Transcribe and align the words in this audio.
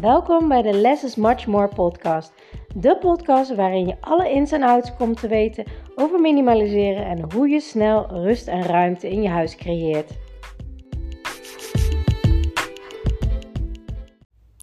Welkom 0.00 0.48
bij 0.48 0.62
de 0.62 0.72
Less 0.72 1.04
is 1.04 1.14
Much 1.14 1.46
More 1.46 1.68
podcast. 1.68 2.32
De 2.74 2.98
podcast 2.98 3.54
waarin 3.54 3.86
je 3.86 3.96
alle 4.00 4.30
ins 4.30 4.52
en 4.52 4.62
outs 4.62 4.96
komt 4.96 5.20
te 5.20 5.28
weten 5.28 5.64
over 5.94 6.20
minimaliseren 6.20 7.06
en 7.06 7.32
hoe 7.32 7.48
je 7.48 7.60
snel 7.60 8.06
rust 8.06 8.46
en 8.46 8.62
ruimte 8.62 9.10
in 9.10 9.22
je 9.22 9.28
huis 9.28 9.56
creëert. 9.56 10.10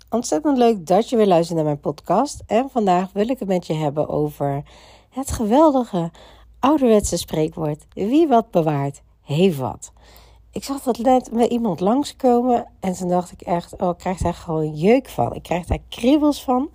Ontzettend 0.09 0.57
leuk 0.57 0.85
dat 0.85 1.09
je 1.09 1.17
weer 1.17 1.27
luistert 1.27 1.55
naar 1.55 1.65
mijn 1.65 1.79
podcast. 1.79 2.43
En 2.47 2.69
vandaag 2.69 3.11
wil 3.11 3.29
ik 3.29 3.39
het 3.39 3.47
met 3.47 3.67
je 3.67 3.73
hebben 3.73 4.09
over 4.09 4.63
het 5.09 5.31
geweldige 5.31 6.11
ouderwetse 6.59 7.17
spreekwoord: 7.17 7.85
wie 7.93 8.27
wat 8.27 8.51
bewaart, 8.51 9.01
heeft 9.21 9.57
wat. 9.57 9.93
Ik 10.53 10.63
zag 10.63 10.81
dat 10.81 10.97
net 10.97 11.31
met 11.31 11.51
iemand 11.51 11.79
langskomen 11.79 12.65
en 12.79 12.93
toen 12.93 13.07
dacht 13.07 13.31
ik 13.31 13.41
echt, 13.41 13.81
oh, 13.81 13.89
ik 13.89 13.97
krijg 13.97 14.17
daar 14.17 14.33
gewoon 14.33 14.75
jeuk 14.75 15.09
van. 15.09 15.35
Ik 15.35 15.43
krijg 15.43 15.65
daar 15.65 15.79
kriebels 15.89 16.43
van. 16.43 16.69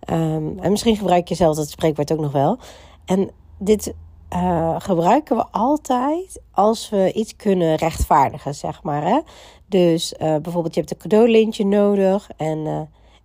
Ehm, 0.00 0.58
en 0.58 0.70
misschien 0.70 0.96
gebruik 0.96 1.28
je 1.28 1.34
zelf 1.34 1.56
dat 1.56 1.68
spreekwoord 1.68 2.12
ook 2.12 2.20
nog 2.20 2.32
wel. 2.32 2.58
En 3.04 3.30
dit 3.58 3.94
uh, 4.30 4.74
gebruiken 4.78 5.36
we 5.36 5.44
altijd 5.50 6.40
als 6.50 6.90
we 6.90 7.12
iets 7.12 7.36
kunnen 7.36 7.74
rechtvaardigen, 7.74 8.54
zeg 8.54 8.82
maar. 8.82 9.04
Hè? 9.04 9.20
Dus 9.66 10.12
uh, 10.12 10.36
bijvoorbeeld, 10.36 10.74
je 10.74 10.80
hebt 10.80 10.92
een 10.92 11.10
cadeaulintje 11.10 11.66
nodig 11.66 12.30
en 12.36 12.58
uh, 12.58 12.80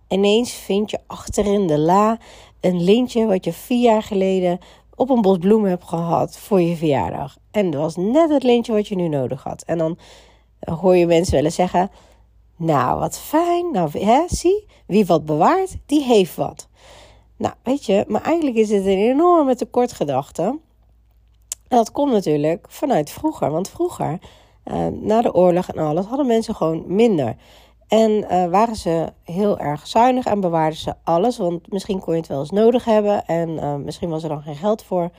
ineens 0.08 0.52
vind 0.52 0.90
je 0.90 0.98
achterin 1.06 1.66
de 1.66 1.78
la 1.78 2.18
een 2.60 2.82
lintje 2.82 3.26
wat 3.26 3.44
je 3.44 3.52
vier 3.52 3.82
jaar 3.82 4.02
geleden 4.02 4.58
op 5.00 5.10
een 5.10 5.20
bos 5.20 5.38
bloemen 5.38 5.70
hebt 5.70 5.84
gehad 5.84 6.38
voor 6.38 6.60
je 6.60 6.76
verjaardag. 6.76 7.36
En 7.50 7.70
dat 7.70 7.80
was 7.80 7.96
net 7.96 8.30
het 8.30 8.42
lintje 8.42 8.72
wat 8.72 8.88
je 8.88 8.94
nu 8.94 9.08
nodig 9.08 9.42
had. 9.42 9.62
En 9.62 9.78
dan 9.78 9.98
hoor 10.60 10.96
je 10.96 11.06
mensen 11.06 11.34
willen 11.34 11.52
zeggen: 11.52 11.90
Nou, 12.56 12.98
wat 12.98 13.18
fijn. 13.18 13.72
Nou, 13.72 13.98
hè, 13.98 14.22
zie, 14.26 14.66
wie 14.86 15.06
wat 15.06 15.24
bewaart, 15.24 15.76
die 15.86 16.02
heeft 16.02 16.36
wat. 16.36 16.68
Nou, 17.36 17.54
weet 17.62 17.86
je, 17.86 18.04
maar 18.08 18.22
eigenlijk 18.22 18.56
is 18.56 18.70
het 18.70 18.84
een 18.84 18.98
enorme 18.98 19.56
tekortgedachte. 19.56 20.42
En 21.68 21.76
dat 21.76 21.92
komt 21.92 22.12
natuurlijk 22.12 22.66
vanuit 22.68 23.10
vroeger. 23.10 23.50
Want 23.50 23.68
vroeger, 23.68 24.18
uh, 24.64 24.86
na 24.86 25.22
de 25.22 25.34
oorlog 25.34 25.68
en 25.68 25.82
alles, 25.82 26.06
hadden 26.06 26.26
mensen 26.26 26.54
gewoon 26.54 26.84
minder. 26.86 27.36
En 27.90 28.10
uh, 28.10 28.46
waren 28.46 28.76
ze 28.76 29.12
heel 29.24 29.58
erg 29.58 29.86
zuinig 29.86 30.24
en 30.24 30.40
bewaarden 30.40 30.78
ze 30.78 30.94
alles. 31.04 31.38
Want 31.38 31.72
misschien 31.72 32.00
kon 32.00 32.12
je 32.12 32.18
het 32.18 32.28
wel 32.28 32.40
eens 32.40 32.50
nodig 32.50 32.84
hebben. 32.84 33.26
En 33.26 33.48
uh, 33.48 33.74
misschien 33.74 34.08
was 34.08 34.22
er 34.22 34.28
dan 34.28 34.42
geen 34.42 34.56
geld 34.56 34.82
voor. 34.82 35.10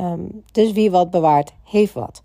Um, 0.00 0.42
dus 0.52 0.72
wie 0.72 0.90
wat 0.90 1.10
bewaart, 1.10 1.52
heeft 1.64 1.92
wat. 1.92 2.22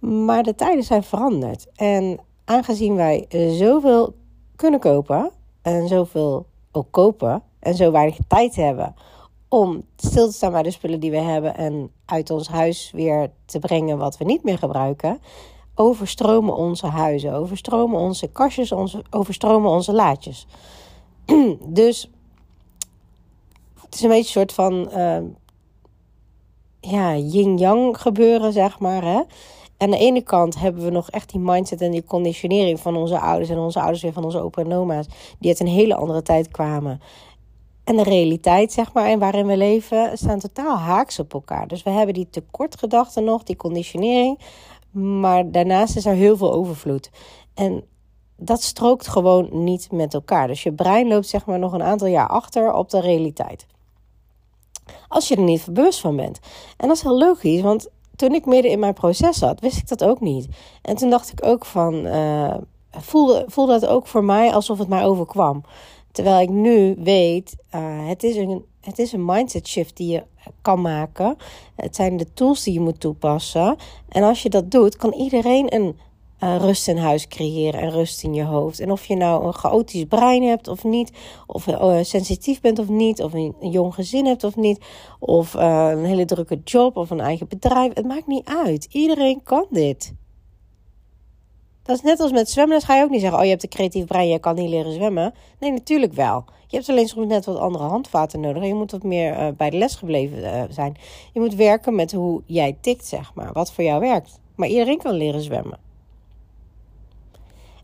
Maar 0.00 0.42
de 0.42 0.54
tijden 0.54 0.84
zijn 0.84 1.02
veranderd. 1.02 1.66
En 1.74 2.18
aangezien 2.44 2.94
wij 2.94 3.26
zoveel 3.50 4.14
kunnen 4.56 4.80
kopen. 4.80 5.30
En 5.62 5.88
zoveel 5.88 6.46
ook 6.72 6.90
kopen. 6.90 7.42
En 7.60 7.74
zo 7.74 7.90
weinig 7.90 8.16
tijd 8.28 8.56
hebben 8.56 8.94
om 9.48 9.82
stil 9.96 10.26
te 10.26 10.32
staan 10.32 10.52
bij 10.52 10.62
de 10.62 10.70
spullen 10.70 11.00
die 11.00 11.10
we 11.10 11.20
hebben. 11.20 11.56
En 11.56 11.90
uit 12.04 12.30
ons 12.30 12.48
huis 12.48 12.90
weer 12.94 13.30
te 13.44 13.58
brengen 13.58 13.98
wat 13.98 14.18
we 14.18 14.24
niet 14.24 14.42
meer 14.42 14.58
gebruiken 14.58 15.20
overstromen 15.80 16.56
onze 16.56 16.86
huizen, 16.86 17.32
overstromen 17.32 17.98
onze 17.98 18.28
kastjes, 18.28 18.72
onze, 18.72 19.04
overstromen 19.10 19.70
onze 19.70 19.92
laadjes. 19.92 20.46
dus 21.80 22.10
het 23.80 23.94
is 23.94 24.02
een 24.02 24.08
beetje 24.08 24.40
een 24.40 24.48
soort 24.48 24.52
van 24.52 24.90
uh, 24.96 25.18
ja, 26.80 27.16
yin-yang 27.16 28.00
gebeuren, 28.00 28.52
zeg 28.52 28.78
maar. 28.78 29.02
Hè? 29.02 29.20
Aan 29.76 29.90
de 29.90 29.98
ene 29.98 30.22
kant 30.22 30.58
hebben 30.58 30.84
we 30.84 30.90
nog 30.90 31.10
echt 31.10 31.30
die 31.30 31.40
mindset 31.40 31.80
en 31.80 31.90
die 31.90 32.04
conditionering 32.04 32.80
van 32.80 32.96
onze 32.96 33.18
ouders 33.18 33.50
en 33.50 33.58
onze 33.58 33.80
ouders 33.80 34.02
weer 34.02 34.12
van 34.12 34.24
onze 34.24 34.40
opa 34.40 34.62
en 34.62 34.72
oma's, 34.72 35.06
die 35.38 35.50
uit 35.50 35.60
een 35.60 35.66
hele 35.66 35.94
andere 35.94 36.22
tijd 36.22 36.48
kwamen. 36.48 37.00
En 37.84 37.96
de 37.96 38.02
realiteit, 38.02 38.72
zeg 38.72 38.92
maar, 38.92 39.06
en 39.06 39.18
waarin 39.18 39.46
we 39.46 39.56
leven, 39.56 40.18
staan 40.18 40.38
totaal 40.38 40.76
haaks 40.76 41.18
op 41.18 41.34
elkaar. 41.34 41.68
Dus 41.68 41.82
we 41.82 41.90
hebben 41.90 42.14
die 42.14 42.30
tekortgedachten 42.30 43.24
nog, 43.24 43.42
die 43.42 43.56
conditionering. 43.56 44.38
Maar 44.90 45.50
daarnaast 45.50 45.96
is 45.96 46.06
er 46.06 46.14
heel 46.14 46.36
veel 46.36 46.52
overvloed. 46.52 47.10
En 47.54 47.84
dat 48.36 48.62
strookt 48.62 49.08
gewoon 49.08 49.48
niet 49.64 49.92
met 49.92 50.14
elkaar. 50.14 50.46
Dus 50.46 50.62
je 50.62 50.72
brein 50.72 51.08
loopt 51.08 51.28
zeg 51.28 51.46
maar 51.46 51.58
nog 51.58 51.72
een 51.72 51.82
aantal 51.82 52.08
jaar 52.08 52.28
achter 52.28 52.72
op 52.72 52.90
de 52.90 53.00
realiteit. 53.00 53.66
Als 55.08 55.28
je 55.28 55.36
er 55.36 55.42
niet 55.42 55.66
bewust 55.72 56.00
van 56.00 56.16
bent. 56.16 56.38
En 56.76 56.88
dat 56.88 56.96
is 56.96 57.02
heel 57.02 57.18
logisch, 57.18 57.60
want 57.60 57.88
toen 58.16 58.34
ik 58.34 58.46
midden 58.46 58.70
in 58.70 58.78
mijn 58.78 58.94
proces 58.94 59.38
zat, 59.38 59.60
wist 59.60 59.78
ik 59.78 59.88
dat 59.88 60.04
ook 60.04 60.20
niet. 60.20 60.48
En 60.82 60.96
toen 60.96 61.10
dacht 61.10 61.32
ik 61.32 61.46
ook 61.46 61.64
van, 61.64 62.06
uh, 62.06 62.54
voelde, 62.90 63.44
voelde 63.46 63.72
het 63.72 63.86
ook 63.86 64.06
voor 64.06 64.24
mij 64.24 64.52
alsof 64.52 64.78
het 64.78 64.88
mij 64.88 65.04
overkwam. 65.04 65.62
Terwijl 66.12 66.40
ik 66.40 66.48
nu 66.48 66.96
weet, 66.98 67.56
uh, 67.74 68.08
het, 68.08 68.22
is 68.22 68.36
een, 68.36 68.64
het 68.80 68.98
is 68.98 69.12
een 69.12 69.24
mindset 69.24 69.68
shift 69.68 69.96
die 69.96 70.12
je 70.12 70.22
kan 70.62 70.80
maken. 70.80 71.36
Het 71.76 71.96
zijn 71.96 72.16
de 72.16 72.32
tools 72.32 72.62
die 72.62 72.74
je 72.74 72.80
moet 72.80 73.00
toepassen. 73.00 73.76
En 74.08 74.22
als 74.22 74.42
je 74.42 74.48
dat 74.48 74.70
doet, 74.70 74.96
kan 74.96 75.12
iedereen 75.12 75.74
een 75.74 75.96
uh, 76.40 76.56
rust 76.56 76.88
in 76.88 76.96
huis 76.96 77.28
creëren 77.28 77.80
en 77.80 77.90
rust 77.90 78.22
in 78.22 78.34
je 78.34 78.44
hoofd. 78.44 78.80
En 78.80 78.90
of 78.90 79.06
je 79.06 79.16
nou 79.16 79.46
een 79.46 79.52
chaotisch 79.52 80.04
brein 80.04 80.42
hebt 80.42 80.68
of 80.68 80.84
niet, 80.84 81.12
of 81.46 81.66
uh, 81.66 81.98
sensitief 82.02 82.60
bent 82.60 82.78
of 82.78 82.88
niet, 82.88 83.22
of 83.22 83.32
een, 83.32 83.54
een 83.60 83.70
jong 83.70 83.94
gezin 83.94 84.26
hebt 84.26 84.44
of 84.44 84.56
niet, 84.56 84.80
of 85.18 85.54
uh, 85.54 85.88
een 85.90 86.04
hele 86.04 86.24
drukke 86.24 86.60
job 86.64 86.96
of 86.96 87.10
een 87.10 87.20
eigen 87.20 87.48
bedrijf, 87.48 87.94
het 87.94 88.06
maakt 88.06 88.26
niet 88.26 88.48
uit. 88.48 88.88
Iedereen 88.90 89.42
kan 89.42 89.66
dit. 89.70 90.14
Dat 91.82 91.96
is 91.96 92.02
net 92.02 92.20
als 92.20 92.32
met 92.32 92.50
zwemmen. 92.50 92.78
Dan 92.78 92.86
ga 92.86 92.96
je 92.96 93.02
ook 93.02 93.10
niet 93.10 93.20
zeggen: 93.20 93.38
Oh, 93.38 93.44
je 93.44 93.50
hebt 93.50 93.62
een 93.62 93.68
creatief 93.68 94.04
brein, 94.04 94.28
je 94.28 94.38
kan 94.38 94.54
niet 94.54 94.68
leren 94.68 94.92
zwemmen. 94.92 95.34
Nee, 95.60 95.70
natuurlijk 95.70 96.12
wel. 96.12 96.44
Je 96.70 96.76
hebt 96.76 96.88
alleen 96.88 97.08
soms 97.08 97.26
net 97.26 97.44
wat 97.44 97.56
andere 97.56 97.84
handvaten 97.84 98.40
nodig. 98.40 98.64
Je 98.64 98.74
moet 98.74 98.90
wat 98.90 99.02
meer 99.02 99.38
uh, 99.38 99.48
bij 99.56 99.70
de 99.70 99.76
les 99.76 99.94
gebleven 99.94 100.38
uh, 100.38 100.62
zijn. 100.68 100.96
Je 101.32 101.40
moet 101.40 101.54
werken 101.54 101.94
met 101.94 102.12
hoe 102.12 102.42
jij 102.46 102.76
tikt, 102.80 103.06
zeg 103.06 103.34
maar. 103.34 103.52
Wat 103.52 103.72
voor 103.72 103.84
jou 103.84 104.00
werkt. 104.00 104.40
Maar 104.54 104.68
iedereen 104.68 104.98
kan 104.98 105.14
leren 105.14 105.40
zwemmen. 105.40 105.78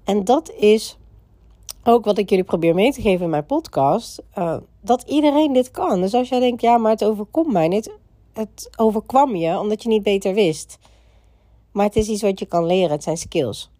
En 0.05 0.25
dat 0.25 0.51
is 0.51 0.99
ook 1.85 2.05
wat 2.05 2.19
ik 2.19 2.31
jullie 2.31 2.45
probeer 2.45 2.75
mee 2.75 2.93
te 2.93 3.01
geven 3.01 3.25
in 3.25 3.31
mijn 3.31 3.47
podcast. 3.47 4.23
Uh, 4.39 4.57
dat 4.81 5.03
iedereen 5.03 5.53
dit 5.53 5.71
kan. 5.71 6.01
Dus 6.01 6.15
als 6.15 6.29
jij 6.29 6.41
denkt: 6.41 6.63
Ja, 6.63 6.79
maar 6.79 6.91
het 6.91 7.05
overkomt 7.05 7.53
mij 7.53 7.69
niet. 7.69 7.91
Het 8.33 8.71
overkwam 8.77 9.37
je 9.37 9.59
omdat 9.59 9.83
je 9.83 9.89
niet 9.89 10.03
beter 10.03 10.35
wist. 10.35 10.79
Maar 11.73 11.85
het 11.85 11.97
is 11.97 12.09
iets 12.09 12.23
wat 12.23 12.39
je 12.39 12.47
kan 12.47 12.67
leren. 12.67 12.91
Het 12.91 13.03
zijn 13.03 13.17
skills. 13.17 13.71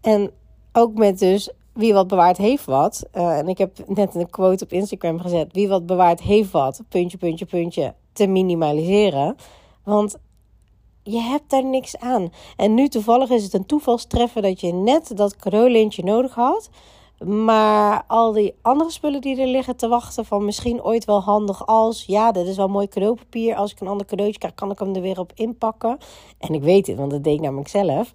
En 0.00 0.30
ook 0.72 0.94
met 0.94 1.18
dus 1.18 1.50
wie 1.78 1.92
wat 1.92 2.08
bewaart 2.08 2.36
heeft 2.36 2.64
wat. 2.64 3.04
Uh, 3.14 3.38
en 3.38 3.48
ik 3.48 3.58
heb 3.58 3.78
net 3.86 4.14
een 4.14 4.30
quote 4.30 4.64
op 4.64 4.72
Instagram 4.72 5.20
gezet. 5.20 5.52
Wie 5.52 5.68
wat 5.68 5.86
bewaart 5.86 6.20
heeft 6.20 6.50
wat. 6.50 6.82
Puntje, 6.88 7.18
puntje, 7.18 7.46
puntje. 7.46 7.94
Te 8.12 8.26
minimaliseren. 8.26 9.36
Want 9.84 10.16
je 11.02 11.20
hebt 11.20 11.50
daar 11.50 11.64
niks 11.64 11.98
aan. 11.98 12.32
En 12.56 12.74
nu 12.74 12.88
toevallig 12.88 13.30
is 13.30 13.42
het 13.42 13.54
een 13.54 13.66
toevalstreffer 13.66 14.42
dat 14.42 14.60
je 14.60 14.72
net 14.72 15.16
dat 15.16 15.36
cadeaulintje 15.36 16.04
nodig 16.04 16.34
had. 16.34 16.70
Maar 17.24 18.04
al 18.06 18.32
die 18.32 18.54
andere 18.62 18.90
spullen 18.90 19.20
die 19.20 19.40
er 19.40 19.46
liggen 19.46 19.76
te 19.76 19.88
wachten, 19.88 20.24
van 20.24 20.44
misschien 20.44 20.82
ooit 20.82 21.04
wel 21.04 21.22
handig 21.22 21.66
als, 21.66 22.04
ja, 22.04 22.32
dit 22.32 22.46
is 22.46 22.56
wel 22.56 22.68
mooi 22.68 22.88
cadeaupapier. 22.88 23.54
Als 23.54 23.72
ik 23.72 23.80
een 23.80 23.88
ander 23.88 24.06
cadeautje 24.06 24.38
krijg, 24.38 24.54
kan 24.54 24.70
ik 24.70 24.78
hem 24.78 24.94
er 24.94 25.00
weer 25.00 25.18
op 25.18 25.32
inpakken. 25.34 25.98
En 26.38 26.54
ik 26.54 26.62
weet 26.62 26.86
het, 26.86 26.96
want 26.96 27.10
dat 27.10 27.24
deed 27.24 27.34
ik 27.34 27.40
namelijk 27.40 27.68
zelf. 27.68 28.12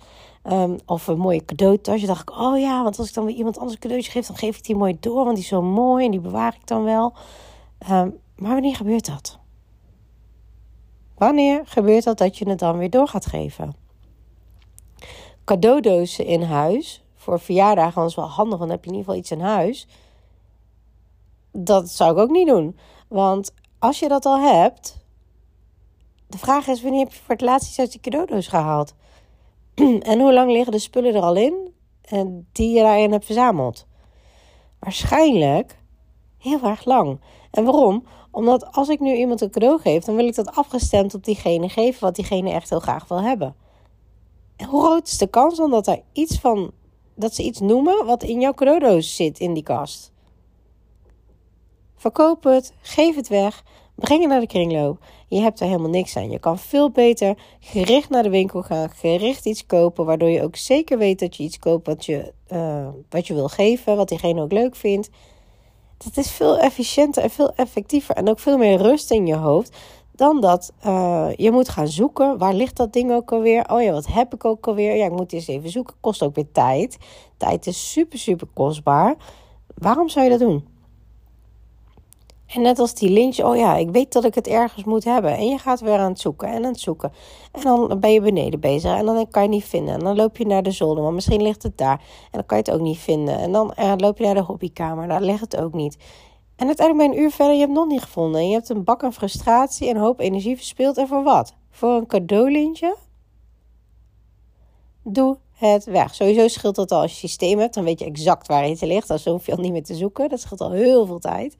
Um, 0.52 0.78
of 0.86 1.08
een 1.08 1.18
mooie 1.18 1.46
cadeautasje. 1.46 2.06
dacht 2.06 2.22
ik, 2.22 2.40
oh 2.40 2.60
ja, 2.60 2.84
want 2.84 3.00
als 3.00 3.08
ik 3.08 3.14
dan 3.14 3.26
weer 3.26 3.36
iemand 3.36 3.58
anders 3.58 3.76
een 3.76 3.82
cadeautje 3.82 4.12
geef, 4.12 4.28
dan 4.28 4.38
geef 4.38 4.58
ik 4.58 4.64
die 4.64 4.76
mooi 4.76 4.98
door, 5.00 5.24
want 5.24 5.36
die 5.36 5.44
is 5.44 5.50
zo 5.50 5.62
mooi 5.62 6.06
en 6.06 6.12
die 6.12 6.20
bewaar 6.20 6.56
ik 6.60 6.68
dan 6.68 6.84
wel. 6.84 7.14
Um, 7.92 8.20
maar 8.36 8.52
wanneer 8.52 8.76
gebeurt 8.76 9.06
dat? 9.06 9.40
Wanneer 11.16 11.62
gebeurt 11.66 12.04
dat 12.04 12.18
dat 12.18 12.38
je 12.38 12.50
het 12.50 12.60
dan 12.60 12.78
weer 12.78 12.90
door 12.90 13.08
gaat 13.08 13.26
geven? 13.26 13.76
Cadeaudozen 15.46 16.26
in 16.26 16.42
huis 16.42 17.03
voor 17.24 17.40
verjaardagen 17.40 18.06
is 18.06 18.16
wel 18.16 18.30
handig, 18.30 18.58
want 18.58 18.70
dan 18.70 18.70
heb 18.70 18.84
je 18.84 18.92
in 18.92 18.98
ieder 18.98 19.06
geval 19.06 19.22
iets 19.22 19.32
in 19.32 19.40
huis. 19.40 19.88
Dat 21.52 21.90
zou 21.90 22.12
ik 22.12 22.18
ook 22.18 22.30
niet 22.30 22.48
doen. 22.48 22.78
Want 23.08 23.54
als 23.80 24.00
je 24.00 24.08
dat 24.08 24.26
al 24.26 24.40
hebt, 24.40 24.98
de 26.28 26.38
vraag 26.38 26.68
is 26.68 26.82
wanneer 26.82 27.04
heb 27.04 27.14
je 27.14 27.20
voor 27.20 27.36
het 27.36 27.42
laatst 27.42 27.70
iets 27.70 27.80
uit 27.80 27.92
die 27.92 28.02
cadeaudoos 28.02 28.48
gehaald? 28.48 28.94
en 30.12 30.20
hoe 30.20 30.34
lang 30.34 30.52
liggen 30.52 30.72
de 30.72 30.80
spullen 30.80 31.16
er 31.16 31.22
al 31.22 31.36
in 31.36 31.74
en 32.02 32.48
die 32.52 32.76
je 32.76 32.82
daarin 32.82 33.12
hebt 33.12 33.26
verzameld? 33.26 33.86
Waarschijnlijk 34.80 35.80
heel 36.38 36.62
erg 36.64 36.86
lang. 36.86 37.20
En 37.52 37.64
waarom? 37.64 38.06
Omdat 38.32 38.72
als 38.72 38.90
ik 38.90 39.00
nu 39.00 39.16
iemand 39.16 39.42
een 39.42 39.52
cadeau 39.52 39.80
geef, 39.80 40.04
dan 40.04 40.16
wil 40.16 40.28
ik 40.28 40.36
dat 40.36 40.56
afgestemd 40.56 41.14
op 41.14 41.24
diegene 41.24 41.70
geven 41.70 42.02
wat 42.02 42.16
diegene 42.16 42.52
echt 42.52 42.70
heel 42.70 42.80
graag 42.80 43.08
wil 43.08 43.22
hebben. 43.22 43.56
En 44.56 44.68
hoe 44.68 44.84
groot 44.84 45.08
is 45.08 45.18
de 45.18 45.28
kans 45.28 45.58
dan 45.58 45.70
dat 45.70 45.88
er 45.88 46.02
iets 46.12 46.40
van 46.40 46.72
dat 47.16 47.36
ze 47.36 47.44
iets 47.44 47.60
noemen 47.60 48.06
wat 48.06 48.24
in 48.24 48.40
jouw 48.40 48.54
cadeaudoos 48.54 49.16
zit 49.16 49.40
in 49.40 49.54
die 49.54 49.64
kast? 49.64 50.12
Verkoop 51.96 52.44
het, 52.44 52.74
geef 52.82 53.16
het 53.16 53.28
weg, 53.28 53.64
Breng 53.96 54.22
je 54.22 54.28
naar 54.28 54.40
de 54.40 54.48
kringloop. 54.48 54.98
Je 55.28 55.40
hebt 55.40 55.60
er 55.60 55.66
helemaal 55.66 55.90
niks 55.90 56.18
aan. 56.18 56.30
Je 56.30 56.40
kan 56.40 56.60
veel 56.60 56.92
beter 56.92 57.38
gericht 57.60 58.10
naar 58.10 58.24
de 58.24 58.30
winkel 58.30 58.62
gaan, 58.62 58.90
gericht 58.90 59.46
iets 59.46 59.66
kopen, 59.66 60.06
waardoor 60.06 60.30
je 60.30 60.44
ook 60.44 60.56
zeker 60.56 60.98
weet 60.98 61.20
dat 61.20 61.36
je 61.36 61.44
iets 61.44 61.60
koopt 61.60 61.88
wat 61.88 62.06
je, 62.06 62.34
uh, 62.50 62.88
wat 63.10 63.28
je 63.28 63.34
wil 63.34 63.48
geven, 63.48 63.96
wat 63.96 64.10
diegene 64.10 64.42
ook 64.42 64.52
leuk 64.52 64.76
vindt. 64.76 65.10
Dat 65.98 66.18
is 66.18 66.32
veel 66.32 66.60
efficiënter 66.60 67.24
en 67.24 67.30
veel 67.30 67.56
effectiever 67.56 68.16
en 68.16 68.30
ook 68.30 68.40
veel 68.40 68.58
meer 68.58 68.78
rust 68.78 69.12
in 69.12 69.28
je 69.28 69.36
hoofd 69.36 69.78
dan 70.16 70.42
dat 70.42 70.74
uh, 70.86 71.28
je 71.36 71.52
moet 71.52 71.70
gaan 71.70 71.88
zoeken. 71.88 72.38
Waar 72.38 72.54
ligt 72.54 72.78
dat 72.78 72.94
ding 72.94 73.12
ook 73.12 73.32
alweer? 73.32 73.72
Oh 73.72 73.82
ja, 73.82 73.92
wat 73.92 74.08
heb 74.08 74.34
ik 74.34 74.46
ook 74.46 74.68
alweer? 74.68 74.96
Ja, 74.96 75.06
ik 75.06 75.12
moet 75.12 75.34
eens 75.34 75.48
even 75.48 75.70
zoeken. 75.70 75.96
Kost 76.00 76.24
ook 76.24 76.36
weer 76.36 76.52
tijd. 76.52 76.98
Tijd 77.38 77.68
is 77.68 77.92
super, 77.92 78.20
super 78.20 78.48
kostbaar. 78.54 79.16
Waarom 79.76 80.10
zou 80.10 80.26
je 80.26 80.32
dat 80.32 80.40
doen? 80.40 80.72
En 82.48 82.62
net 82.62 82.80
als 82.80 82.94
die 82.94 83.10
lintje, 83.10 83.48
oh 83.48 83.56
ja, 83.56 83.76
ik 83.76 83.90
weet 83.90 84.14
dat 84.14 84.24
ik 84.24 84.36
het 84.36 84.48
ergens 84.48 84.84
moet 84.84 85.04
hebben. 85.04 85.38
En 85.38 85.48
je 85.48 85.58
gaat 85.58 85.80
weer 85.80 85.98
aan 85.98 86.10
het 86.10 86.20
zoeken 86.20 86.48
en 86.48 86.56
aan 86.56 86.72
het 86.72 86.80
zoeken. 86.80 87.12
En 87.52 87.62
dan 87.62 88.00
ben 88.00 88.12
je 88.12 88.22
beneden 88.22 88.60
bezig 88.60 88.98
en 88.98 89.06
dan 89.06 89.28
kan 89.30 89.42
je 89.42 89.48
het 89.48 89.58
niet 89.58 89.66
vinden. 89.66 89.94
En 89.94 90.00
dan 90.00 90.16
loop 90.16 90.38
je 90.38 90.46
naar 90.46 90.64
de 90.64 90.72
zolder, 90.72 91.04
maar 91.04 91.14
misschien 91.14 91.42
ligt 91.42 91.64
het 91.64 91.78
daar. 91.78 92.02
En 92.24 92.32
dan 92.32 92.46
kan 92.46 92.58
je 92.58 92.64
het 92.64 92.74
ook 92.74 92.82
niet 92.82 92.98
vinden. 92.98 93.40
En 93.40 93.52
dan 93.52 93.74
eh, 93.74 93.94
loop 93.98 94.18
je 94.18 94.24
naar 94.24 94.34
de 94.34 94.42
hobbykamer, 94.42 95.08
daar 95.08 95.22
ligt 95.22 95.42
het 95.42 95.58
ook 95.58 95.74
niet. 95.74 95.98
En 96.56 96.68
uiteindelijk 96.68 97.08
ben 97.08 97.12
je 97.12 97.18
een 97.18 97.24
uur 97.24 97.32
verder, 97.32 97.54
je 97.54 97.60
hebt 97.60 97.72
het 97.72 97.80
nog 97.80 97.90
niet 97.90 98.02
gevonden. 98.02 98.42
En 98.42 98.48
je 98.48 98.54
hebt 98.54 98.70
een 98.70 98.84
bak 98.84 99.04
aan 99.04 99.14
frustratie 99.14 99.90
en 99.90 99.98
hoop 99.98 100.20
energie 100.20 100.56
verspild. 100.56 100.98
En 100.98 101.08
voor 101.08 101.24
wat? 101.24 101.54
Voor 101.70 101.90
een 101.90 102.08
cadeaulintje? 102.08 102.96
Doe 105.04 105.38
het 105.52 105.86
weg. 105.86 106.16
Sowieso 106.16 106.48
scheelt 106.48 106.76
dat 106.76 106.92
al 106.92 107.02
als 107.02 107.12
je 107.12 107.28
systeem 107.28 107.60
hebt. 107.60 107.74
Dan 107.74 107.84
weet 107.84 108.00
je 108.00 108.06
exact 108.06 108.48
waar 108.48 108.70
iets 108.70 108.82
ligt. 108.82 109.08
Dan 109.08 109.20
hoef 109.24 109.46
je 109.46 109.52
al 109.52 109.62
niet 109.62 109.72
meer 109.72 109.84
te 109.84 109.96
zoeken. 109.96 110.30
Dat 110.30 110.40
scheelt 110.40 110.62
al 110.62 110.72
heel 110.72 111.06
veel 111.06 111.20
tijd. 111.20 111.58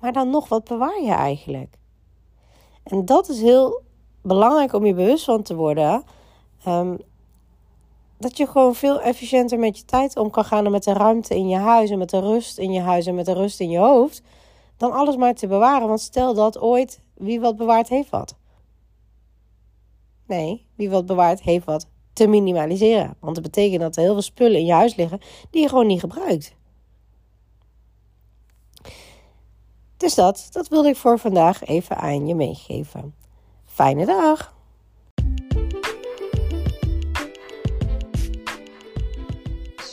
Maar 0.00 0.12
dan 0.12 0.30
nog, 0.30 0.48
wat 0.48 0.64
bewaar 0.64 1.02
je 1.02 1.12
eigenlijk? 1.12 1.76
En 2.82 3.04
dat 3.04 3.28
is 3.28 3.40
heel 3.40 3.82
belangrijk 4.22 4.72
om 4.72 4.86
je 4.86 4.94
bewust 4.94 5.24
van 5.24 5.42
te 5.42 5.54
worden. 5.54 6.02
Um, 6.66 6.98
dat 8.18 8.36
je 8.36 8.46
gewoon 8.46 8.74
veel 8.74 9.00
efficiënter 9.00 9.58
met 9.58 9.78
je 9.78 9.84
tijd 9.84 10.16
om 10.16 10.30
kan 10.30 10.44
gaan 10.44 10.64
en 10.64 10.70
met 10.70 10.84
de 10.84 10.92
ruimte 10.92 11.34
in 11.34 11.48
je 11.48 11.56
huis 11.56 11.90
en 11.90 11.98
met 11.98 12.10
de 12.10 12.20
rust 12.20 12.58
in 12.58 12.72
je 12.72 12.80
huis 12.80 13.06
en 13.06 13.14
met 13.14 13.26
de 13.26 13.32
rust 13.32 13.60
in 13.60 13.70
je 13.70 13.78
hoofd, 13.78 14.22
dan 14.76 14.92
alles 14.92 15.16
maar 15.16 15.34
te 15.34 15.46
bewaren. 15.46 15.88
Want 15.88 16.00
stel 16.00 16.34
dat 16.34 16.58
ooit 16.58 17.00
wie 17.14 17.40
wat 17.40 17.56
bewaard 17.56 17.88
heeft 17.88 18.10
wat. 18.10 18.36
Nee, 20.26 20.66
wie 20.74 20.90
wat 20.90 21.06
bewaart 21.06 21.42
heeft 21.42 21.64
wat 21.64 21.86
te 22.12 22.26
minimaliseren. 22.26 23.16
Want 23.20 23.34
dat 23.34 23.44
betekent 23.44 23.80
dat 23.80 23.96
er 23.96 24.02
heel 24.02 24.12
veel 24.12 24.22
spullen 24.22 24.58
in 24.58 24.66
je 24.66 24.72
huis 24.72 24.96
liggen 24.96 25.20
die 25.50 25.62
je 25.62 25.68
gewoon 25.68 25.86
niet 25.86 26.00
gebruikt. 26.00 26.56
Dus 29.96 30.14
dat, 30.14 30.48
dat 30.50 30.68
wilde 30.68 30.88
ik 30.88 30.96
voor 30.96 31.18
vandaag 31.18 31.64
even 31.64 31.96
aan 31.96 32.26
je 32.26 32.34
meegeven. 32.34 33.14
Fijne 33.64 34.06
dag! 34.06 34.57